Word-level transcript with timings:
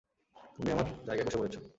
তুমি 0.55 0.69
আমার 0.71 0.87
জায়গায় 1.05 1.25
বসে 1.27 1.37
পড়েছ। 1.37 1.55